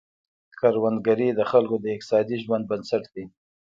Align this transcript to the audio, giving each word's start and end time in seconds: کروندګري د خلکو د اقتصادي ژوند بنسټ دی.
کروندګري 0.59 1.27
د 1.33 1.41
خلکو 1.51 1.75
د 1.83 1.85
اقتصادي 1.95 2.37
ژوند 2.43 2.63
بنسټ 2.71 3.03
دی. 3.13 3.25